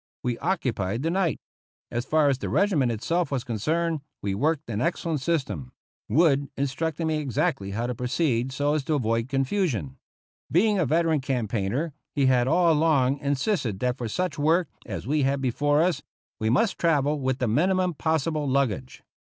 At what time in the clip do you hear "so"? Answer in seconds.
8.51-8.73